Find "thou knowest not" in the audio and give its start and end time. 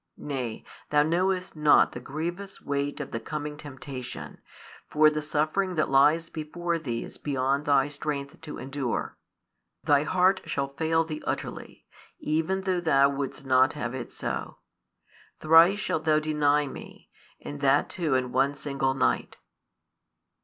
0.89-1.91